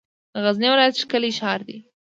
غزنی 0.43 0.67
ولایت 0.71 0.95
ښکلی 1.01 1.31
شار 1.39 1.59
دی. 1.67 1.77